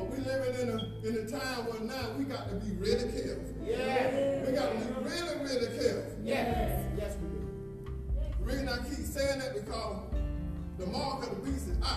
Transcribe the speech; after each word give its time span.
in 0.00 0.68
a, 0.68 1.08
in 1.08 1.26
a 1.26 1.30
time 1.30 1.66
where 1.66 1.80
now 1.80 2.12
we 2.18 2.24
got 2.24 2.48
to 2.48 2.56
be 2.56 2.72
really 2.76 3.10
careful. 3.12 3.44
Yes. 3.64 4.46
We 4.46 4.52
got 4.54 4.72
to 4.72 4.78
be 4.78 5.08
really, 5.08 5.36
really 5.42 5.78
careful. 5.78 6.12
Yes. 6.24 6.84
Yes, 6.96 7.16
we 7.22 7.28
do. 7.28 7.90
The 8.38 8.44
reason 8.44 8.68
I 8.68 8.78
keep 8.78 9.04
saying 9.06 9.40
that 9.40 9.54
because 9.54 9.98
the 10.78 10.86
mark 10.86 11.26
of 11.26 11.30
the 11.30 11.50
beast 11.50 11.68
is 11.68 11.78
out 11.82 11.95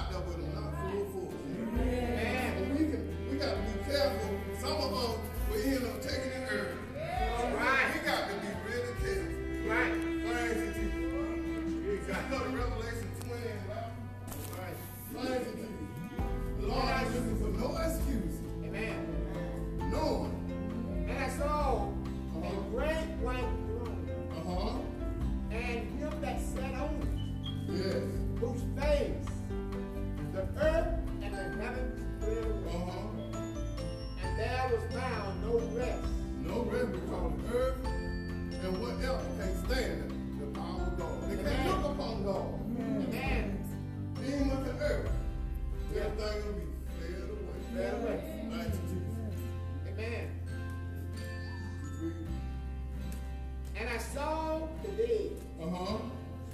the 54.83 55.63
Uh-huh. 55.63 55.97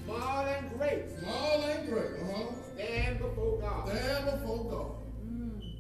small 0.04 0.46
and 0.46 0.78
great, 0.78 1.04
Small 1.20 1.62
and 1.64 1.90
great. 1.90 2.12
Uh-huh. 2.22 2.54
stand 2.76 3.20
before 3.20 3.60
God. 3.60 3.90
Stand 3.90 4.26
before 4.26 4.64
God. 4.72 4.92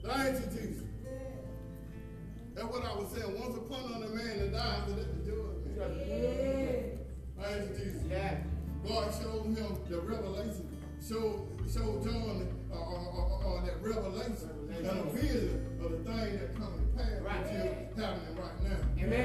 Thank 0.03 0.39
you, 0.39 0.45
Jesus. 0.61 0.83
That's 2.53 2.67
what 2.67 2.85
I 2.85 2.95
was 2.95 3.09
saying. 3.11 3.39
Once 3.39 3.57
upon 3.57 4.03
a 4.03 4.07
man 4.09 4.39
that 4.39 4.51
died, 4.53 4.83
so 4.87 4.93
that's 4.93 5.07
the 5.07 5.31
judgment. 5.31 6.99
Thank 7.41 7.69
you, 7.69 7.85
Jesus. 7.85 8.03
Yeah. 8.09 8.37
God 8.87 9.11
showed 9.21 9.45
him 9.45 9.77
the 9.89 9.99
revelation, 9.99 10.69
showed, 11.05 11.47
showed 11.71 12.03
John 12.03 12.47
uh, 12.71 12.75
uh, 12.75 12.79
uh, 12.79 13.55
uh, 13.57 13.65
that 13.65 13.81
revelation 13.81 14.49
and 14.77 14.85
a 14.85 15.03
vision 15.11 15.65
of 15.83 15.91
the 15.91 15.97
thing 15.97 16.39
that 16.39 16.55
coming 16.55 16.79
to 16.85 17.03
pass, 17.03 17.21
Right. 17.21 17.41
which 17.41 17.51
is 17.51 18.03
happening 18.03 18.35
right 18.37 18.63
now. 18.63 19.03
Amen. 19.03 19.24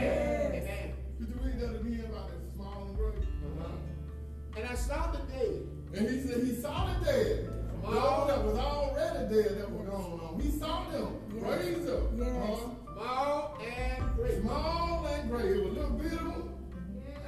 And 6.01 6.09
he 6.09 6.27
said 6.27 6.43
he 6.45 6.55
saw 6.55 6.87
the 6.95 7.05
dead. 7.05 7.53
Come 7.85 7.93
Those 7.95 8.03
on. 8.03 8.29
that 8.29 8.45
was 8.45 8.57
already 8.59 9.35
dead 9.35 9.59
that 9.59 9.71
were 9.71 9.85
going 9.85 10.21
on. 10.21 10.41
He 10.41 10.51
saw 10.51 10.89
them 10.91 11.21
raised 11.33 11.89
up. 11.91 12.03
Yes. 12.17 12.29
Uh-huh. 12.29 12.57
small 12.95 13.59
and 13.61 14.17
great. 14.17 14.41
Small 14.41 15.07
and 15.07 15.31
great. 15.31 15.45
It 15.45 15.59
was 15.65 15.67
a 15.67 15.81
little 15.81 15.91
bit 15.91 16.13
of 16.13 16.19
them. 16.19 16.55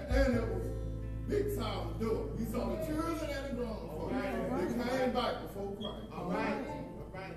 And 0.09 0.37
it 0.37 0.43
was 0.43 0.63
big 1.29 1.55
size 1.55 1.87
of 1.87 2.01
door. 2.01 2.31
He 2.39 2.45
saw 2.47 2.71
the 2.71 2.87
children 2.87 3.31
and 3.31 3.45
the 3.51 3.63
grown 3.63 3.77
folk. 3.77 4.13
Alright. 4.13 4.69
They 4.69 4.97
came 4.97 5.13
back 5.13 5.43
before 5.43 5.77
Christ. 5.77 6.07
All 6.17 6.31
right. 6.31 6.57
All 6.67 7.11
right. 7.13 7.37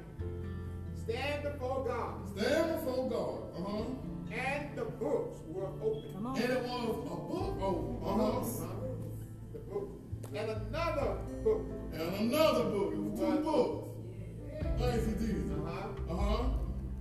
Stand 1.04 1.44
before 1.44 1.86
God, 1.86 2.14
Stand 2.40 2.76
before 2.80 3.10
God. 3.10 3.62
Uh-huh. 3.62 3.84
and 4.34 4.78
the 4.78 4.86
books 4.86 5.40
were 5.48 5.68
opened. 5.84 6.14
Come 6.14 6.28
on. 6.28 6.38
And 6.42 6.50
it 6.52 6.64
was 6.64 6.90
a 7.06 7.16
book 7.30 7.62
open. 7.62 8.08
Uh-huh. 8.08 8.40
Uh-huh. 8.40 8.66
The 9.54 9.60
book. 9.60 9.90
And 10.36 10.50
another 10.50 11.18
book. 11.44 11.62
And 11.94 12.34
another 12.34 12.64
book. 12.66 12.94
It 12.94 13.00
was 13.00 13.20
two 13.20 13.38
books. 13.40 13.90
Thank 14.78 15.08
you, 15.08 15.14
Jesus. 15.16 15.52
Uh-huh. 15.66 16.14
Uh-huh. 16.14 16.44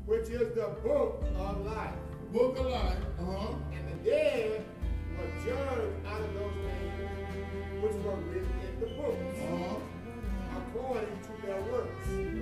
Which 0.06 0.28
is 0.28 0.54
the 0.54 0.68
book 0.84 1.24
of 1.36 1.66
life. 1.66 1.94
Book 2.32 2.58
of 2.58 2.66
life. 2.66 2.96
Uh-huh. 3.18 3.54
And 3.72 3.88
the 4.04 4.10
dead 4.10 4.64
were 5.18 5.44
judged 5.44 6.06
out 6.06 6.20
of 6.20 6.34
those 6.34 6.52
things 6.52 7.82
which 7.82 7.92
were 8.04 8.16
written 8.30 8.54
in 8.68 8.80
the 8.80 8.86
books, 8.94 9.38
Uh-huh. 9.42 9.76
according 10.58 11.18
to 11.22 11.46
their 11.46 11.60
works. 11.72 12.33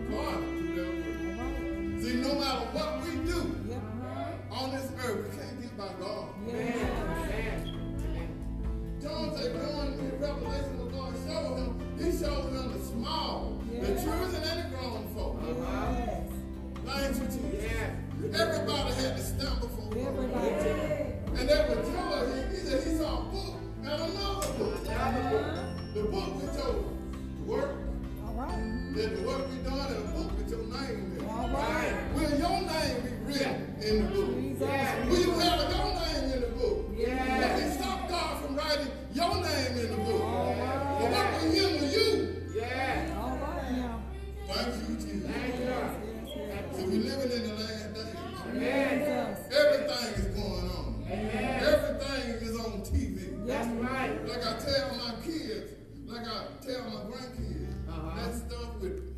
Right. 54.09 54.29
Like 54.29 54.47
I 54.47 54.59
tell 54.59 54.97
my 54.97 55.15
kids, 55.25 55.73
like 56.07 56.27
I 56.27 56.45
tell 56.65 56.85
my 56.91 57.01
grandkids, 57.11 57.89
Uh-huh. 57.89 58.17
that 58.17 58.35
stuff 58.35 58.77
with 58.81 59.15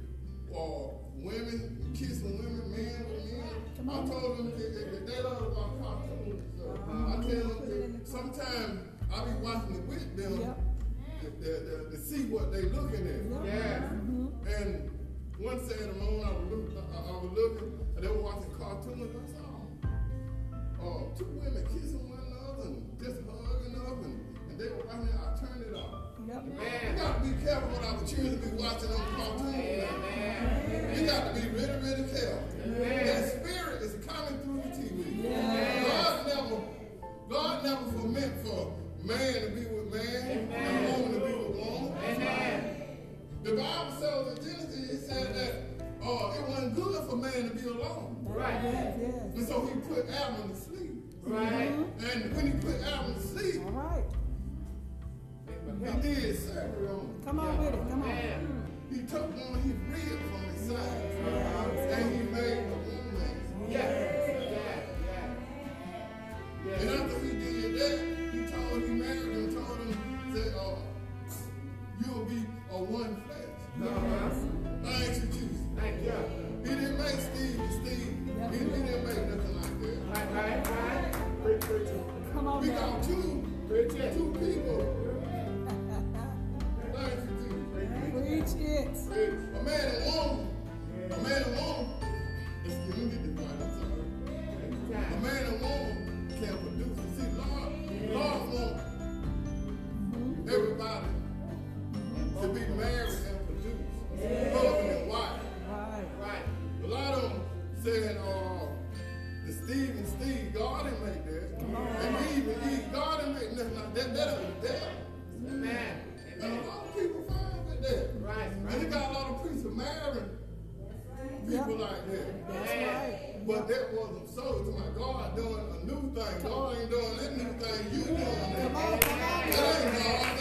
uh, 0.55 0.89
women, 1.17 1.93
kissing 1.97 2.39
women, 2.39 2.71
men 2.71 3.07
with 3.09 3.25
men. 3.25 3.89
I 3.91 4.07
told 4.09 4.39
them 4.39 4.51
that, 4.51 4.75
that, 4.75 4.93
that 4.93 5.07
they 5.07 5.23
love 5.23 5.43
about 5.43 5.83
cartoons. 5.83 6.59
So 6.59 6.65
I 6.89 7.17
tell 7.23 7.49
them 7.67 8.01
sometimes 8.05 8.81
I 9.13 9.25
be 9.25 9.31
watching 9.43 9.77
it 9.77 9.87
with 9.89 10.17
them 10.17 10.41
Yep. 10.41 10.59
to, 11.23 11.31
to, 11.31 11.51
to, 11.85 11.91
to 11.91 11.97
see 11.99 12.25
what 12.25 12.53
they 12.53 12.63
looking 12.63 13.07
at. 13.07 13.47
Yeah. 13.47 14.55
And 14.57 14.91
one 15.39 15.61
Saturday 15.69 15.99
morning, 15.99 16.25
I 16.25 16.31
was, 16.33 16.51
look, 16.51 16.85
I, 16.93 16.97
I 16.97 17.13
was 17.23 17.33
looking, 17.35 17.79
and 17.97 18.05
they 18.05 18.09
were 18.09 18.23
watching 18.23 18.53
cartoons. 18.59 19.17
I 19.17 19.33
saw 19.33 20.87
uh, 20.87 21.17
two 21.19 21.27
women 21.43 21.65
kissing 21.73 22.04
children 28.81 28.91
be 28.91 28.91
watching 28.91 28.91
on 28.91 29.17
cartoons. 29.17 29.55
Amen. 29.55 30.95
We 30.95 31.07
got 31.07 31.35
to 31.35 31.41
be 31.41 31.49
really, 31.49 31.79
really 31.83 32.09
careful. 32.11 32.49
Amen. 32.65 33.07
That 33.07 33.45
spirit 33.45 33.83
is 33.83 34.07
coming 34.07 34.39
through 34.41 34.63
the 34.63 34.77
TV. 34.77 35.23
Yes. 35.25 35.89
God 35.89 36.27
never, 36.27 36.63
God 37.29 37.65
never 37.65 37.85
for 37.93 38.09
meant 38.09 38.47
for 38.47 38.73
man 39.03 39.35
to 39.43 39.49
be 39.51 39.67
with 39.67 39.95
man 39.95 40.49
and 40.53 40.93
woman 40.93 41.21
to 41.21 41.27
be 41.27 41.33
with 41.33 41.57
woman. 41.57 41.99
Amen. 42.05 42.87
The 43.43 43.51
Bible 43.53 43.97
says 44.01 44.39
in 44.39 44.45
Genesis, 44.45 44.91
it 44.91 45.07
said 45.07 45.35
that 45.35 45.53
uh, 46.07 46.33
it 46.39 46.49
wasn't 46.49 46.75
good 46.75 47.09
for 47.09 47.17
man 47.17 47.51
to 47.51 47.55
be 47.55 47.69
alone. 47.69 48.17
Right. 48.23 48.61
Yes, 48.65 48.99
yes. 49.01 49.15
And 49.37 49.47
so 49.47 49.67
he 49.67 49.75
put 49.81 50.09
Adam 50.09 50.49
to 50.49 50.57
sleep. 50.57 50.93
Right. 51.23 51.71
And 52.13 52.37
when 52.37 52.47
he 52.47 52.53
put 52.59 52.81
Adam 52.83 53.15
to 53.15 53.21
sleep, 53.21 53.63
All 53.65 53.73
right. 53.73 54.05
he 55.95 56.01
did 56.01 56.39
surgery 56.39 56.89
on 56.89 57.01
him. 57.01 57.23
Come 57.25 57.41
on 57.41 57.59
with 57.59 57.75
it. 57.75 57.89
Come 57.89 58.03
on. 58.03 58.09
Amen. 58.11 58.64
He 58.91 58.99
took 59.03 59.29
one 59.37 59.59
of 59.59 59.63
his 59.63 59.75
ribs 59.91 60.23
from 60.31 60.43
his 60.53 60.61
side. 60.69 61.05
And 61.91 62.07
he 62.15 62.23
made 62.33 62.59
a 62.59 62.77
woman. 62.85 63.37
Yeah. 63.69 63.89
Yeah. 64.51 64.81
Yeah. 66.67 66.81
And 66.81 66.91
after 66.91 67.19
he 67.21 67.31
did 67.33 67.71
that, 67.79 67.97
he 68.33 68.41
told 68.47 68.83
he 68.83 68.89
married 68.89 69.33
him, 69.33 69.55
told 69.55 69.79
him, 69.79 69.93
said, 70.35 70.55
uh, 70.55 70.63
you'll 72.05 72.25
be 72.25 72.41
a 72.71 72.73
one 72.83 73.15
flesh. 73.27 74.24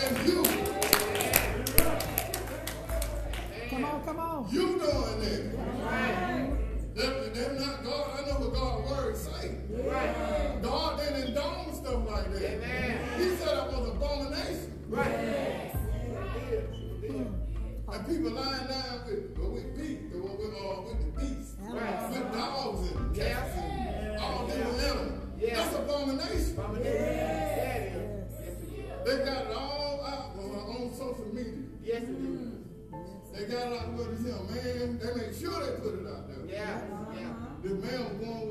That's 0.04 0.28
you. 0.28 0.44
Come 3.70 3.86
on, 3.86 4.04
come 4.04 4.20
on. 4.20 4.48
You 4.52 4.78
doing 4.78 5.03
This 37.64 37.72
man 37.72 38.00
was 38.04 38.28
born 38.28 38.42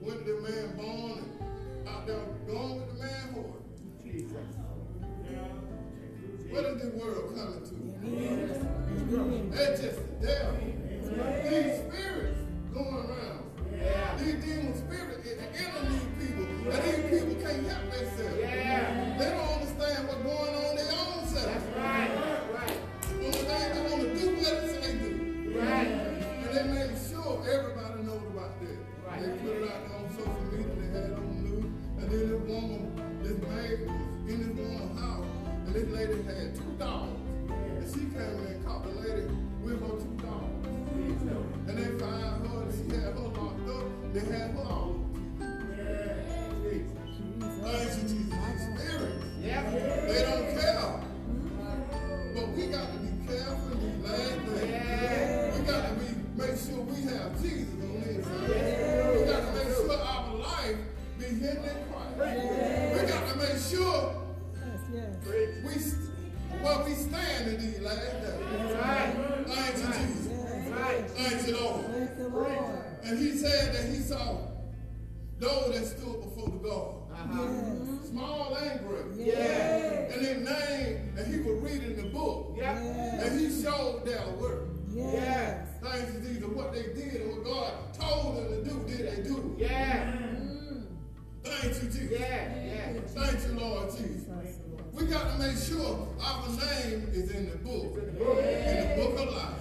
with 0.00 0.10
a 0.10 0.10
when 0.10 0.18
the 0.26 0.34
man 0.42 0.66
born 0.76 1.18
and 1.22 1.88
out 1.88 2.04
there 2.04 2.18
going 2.48 2.80
with 2.80 2.88
the 2.88 3.04
man 3.04 3.32
horse. 3.32 3.62
Jesus. 4.02 4.48
What 6.50 6.64
is 6.64 6.82
the 6.82 6.88
world 6.98 7.36
coming 7.36 7.62
to? 7.62 7.74
It 8.04 8.50
is. 8.50 8.58
That's 9.54 9.80
just 9.82 9.98
the 9.98 10.26
devil. 10.26 10.58
These 11.48 11.78
spirits 11.78 12.40
going 12.74 13.06
around. 13.06 13.42
Yeah. 13.70 14.16
These 14.16 14.34
demon 14.34 14.74
spirits 14.74 15.22
are 15.28 15.50
in 15.54 15.70
these 15.92 16.08
people. 16.18 16.46
And 16.72 16.82
these 16.82 17.22
people 17.22 17.36
can't 17.40 17.62
help 17.68 17.84
themselves. 17.92 18.38
Yeah. 18.40 18.61
They 44.12 44.20
had 44.20 44.50
her 44.52 44.58
all 44.60 44.94
Thank 45.38 46.72
you, 46.72 48.02
Jesus. 48.02 48.28
These 48.28 48.62
spirits, 48.76 49.24
Yeah. 49.40 49.70
they 49.70 50.22
don't 50.22 50.48
care. 50.58 51.00
But 52.34 52.48
we 52.48 52.66
got 52.66 52.86
to 52.92 52.98
be 52.98 53.26
careful 53.26 53.72
in 53.72 53.78
these 53.80 54.00
last 54.04 54.38
days. 54.46 55.58
We 55.58 55.64
got 55.66 55.82
to 55.88 55.92
be 55.94 56.06
make 56.36 56.56
sure 56.58 56.80
we 56.82 56.98
have 57.02 57.30
Jesus 57.42 57.72
on 57.74 58.00
the 58.00 58.08
inside. 58.10 59.16
We 59.16 59.24
got 59.24 59.40
to 59.40 59.50
make 59.52 59.70
sure 59.76 59.96
our 59.98 60.34
life 60.34 60.78
be 61.18 61.24
hidden 61.24 61.64
in 61.64 61.78
Christ. 61.92 62.18
We 62.18 63.08
got 63.08 63.22
to 63.28 63.36
make 63.38 63.58
sure 63.62 64.14
Yes, 64.54 64.80
yes. 64.92 65.12
we 65.24 65.72
where 66.62 66.84
we 66.84 66.92
stand 66.94 67.48
in 67.48 67.56
these 67.60 67.80
last 67.80 68.20
days. 68.20 68.76
Right. 68.76 69.14
Thank 69.46 69.76
you, 69.78 69.86
Jesus. 69.86 70.70
Right. 70.70 71.10
Thank 71.10 71.46
you, 71.46 71.54
Lord. 71.56 71.91
Thank 73.12 73.18
the 73.18 73.18
Lord. 73.18 73.18
And 73.18 73.18
he 73.18 73.36
said 73.38 73.74
that 73.74 73.84
he 73.94 74.00
saw 74.02 74.38
those 75.38 75.74
that 75.80 75.86
stood 75.86 76.20
before 76.22 76.48
the 76.50 76.68
God, 76.68 76.94
Uh-huh. 77.12 77.42
Yes. 77.42 78.08
small 78.08 78.54
and 78.54 78.80
great. 78.86 79.26
Yeah. 79.26 80.12
And 80.12 80.24
their 80.24 80.36
name, 80.36 81.14
and 81.16 81.26
he 81.34 81.40
was 81.40 81.60
reading 81.62 81.96
the 81.96 82.08
book. 82.08 82.54
Yeah. 82.56 82.76
And 82.76 83.40
he 83.40 83.62
showed 83.62 84.04
their 84.06 84.26
work. 84.40 84.68
Yes. 84.94 85.68
Thanks 85.82 86.12
to 86.12 86.20
Jesus, 86.20 86.44
what 86.44 86.72
they 86.72 86.82
did 86.94 87.22
and 87.22 87.30
what 87.32 87.44
God 87.44 87.72
told 87.98 88.36
them 88.36 88.48
to 88.48 88.70
do, 88.70 88.84
did 88.86 89.16
they 89.16 89.22
do? 89.22 89.56
Yeah. 89.58 90.12
Thank 91.42 91.64
you, 91.82 91.88
Jesus. 91.88 92.10
Yeah. 92.20 92.54
Yeah. 92.64 93.00
Thank 93.08 93.46
you, 93.46 93.58
Lord 93.60 93.90
Jesus. 93.90 94.28
We 94.92 95.06
got 95.06 95.32
to 95.32 95.38
make 95.38 95.56
sure 95.56 96.08
our 96.22 96.48
name 96.48 97.08
is 97.12 97.30
in 97.30 97.50
the 97.50 97.56
book, 97.56 97.96
in 97.96 98.14
the 98.14 98.94
book 98.96 99.18
of 99.18 99.34
life. 99.34 99.58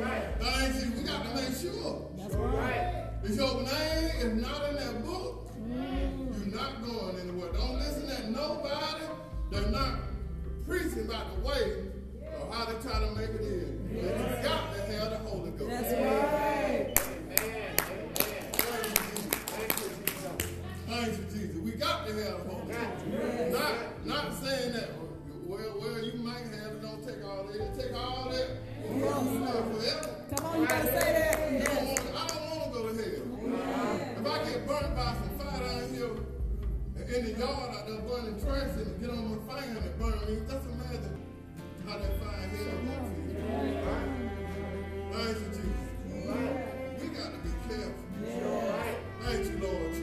Right. 0.00 0.24
Thank 0.40 0.84
you. 0.84 0.92
We 0.96 1.02
got 1.06 1.22
to 1.24 1.34
make 1.34 1.54
sure. 1.54 2.10
That's 2.16 2.34
right. 2.34 2.89
If 3.30 3.36
your 3.36 3.62
name 3.62 4.10
is 4.18 4.42
not 4.42 4.68
in 4.70 4.74
that 4.74 5.04
book, 5.04 5.52
you're 5.68 6.52
not 6.52 6.84
going 6.84 7.16
anywhere. 7.20 7.52
Don't 7.52 7.78
listen 7.78 8.08
to 8.08 8.30
nobody. 8.32 9.04
They're 9.52 9.70
not 9.70 10.00
preaching 10.66 11.04
about 11.06 11.36
the 11.36 11.46
way 11.46 11.84
or 12.40 12.52
how 12.52 12.64
they 12.64 12.72
try 12.82 12.98
to 12.98 13.06
make 13.12 13.28
it 13.30 13.40
in. 13.40 13.88
But 13.94 14.02
you 14.02 14.48
got 14.48 14.74
to 14.74 14.82
have 14.82 15.10
the 15.10 15.18
Holy 15.18 15.52
Ghost. 15.52 15.70
That's 15.70 15.92
right. 15.92 16.98
Amen. 17.38 17.76
Amen. 17.78 18.52
Thank 18.52 18.98
you, 18.98 18.98
Jesus. 19.14 19.34
Thank 19.46 19.78
you, 19.78 19.88
Jesus. 20.04 20.50
Thank 20.88 21.18
you, 21.18 21.24
Jesus. 21.38 21.56
We 21.62 21.70
got 21.72 22.06
to 22.08 22.12
have 22.12 22.44
the 22.44 22.50
Holy 22.50 22.74
Ghost. 22.74 23.52
Not, 23.52 24.06
not 24.06 24.34
saying 24.42 24.72
that, 24.72 24.90
well, 25.46 25.74
well, 25.80 26.04
you 26.04 26.14
might 26.18 26.42
have 26.42 26.72
it, 26.72 26.82
don't 26.82 27.06
take 27.06 27.24
all 27.24 27.44
that. 27.44 27.78
Take 27.78 27.94
all 27.94 28.28
that. 28.32 28.48
To 28.80 28.98
forever. 28.98 30.16
Come 30.36 30.46
on, 30.46 30.60
you 30.62 30.66
gotta 30.66 30.86
say 30.86 31.12
that. 31.12 31.52
Yes. 31.52 31.86
want- 31.86 32.16
I 32.16 32.26
don't 32.26 32.50
want 32.50 32.72
to 32.72 32.78
go 32.78 32.88
to 32.88 32.94
hell. 33.02 33.26
If 34.20 34.26
Burnt 34.80 34.96
by 34.96 35.12
some 35.12 35.38
fire 35.38 35.60
down 35.60 35.92
here 35.92 36.16
in 37.16 37.24
the 37.24 37.32
yard 37.38 37.70
out 37.74 37.86
there 37.86 38.00
burning 38.00 38.40
trash 38.40 38.76
and 38.76 39.00
get 39.00 39.10
on 39.10 39.22
my 39.28 39.60
finger 39.60 39.80
and 39.80 39.98
burn 39.98 40.18
me, 40.26 40.40
just 40.48 40.66
imagine 40.66 41.16
how 41.86 41.98
that 41.98 42.12
fire 42.18 42.46
looks. 42.86 43.10
Thank 45.12 45.36
you, 45.38 45.48
Jesus. 45.52 45.90
We 46.98 47.06
got 47.08 47.30
to 47.32 47.38
be 47.44 47.50
careful. 47.68 48.04
Thank 49.20 49.44
you, 49.44 49.56
Lord 49.58 49.99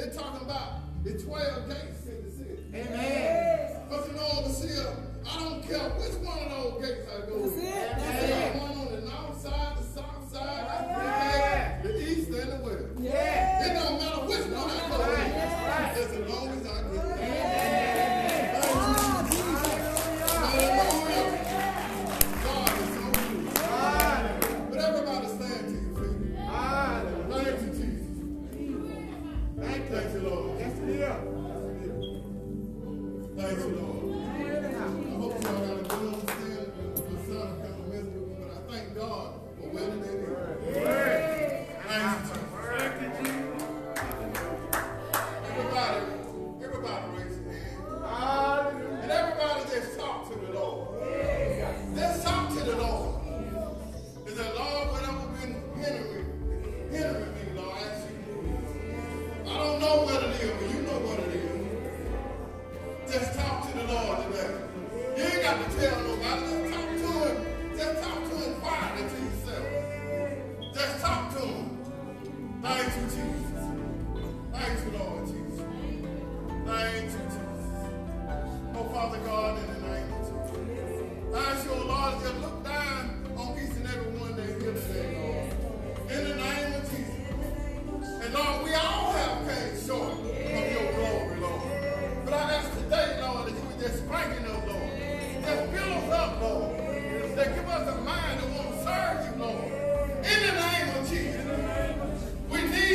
they're 0.00 0.10
talking 0.10 0.40
about 0.40 1.04
the 1.04 1.12
12 1.12 1.68
gates 1.68 2.06
in 2.06 2.24
the 2.24 2.30
city. 2.30 2.58
Amen. 2.74 3.82
But 3.90 4.06
you 4.08 4.14
know, 4.14 4.28
overseer, 4.38 4.96
I 5.28 5.38
don't 5.38 5.62
care 5.62 5.90
which 5.90 6.19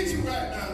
You 0.06 0.18
right 0.20 0.52
now, 0.52 0.65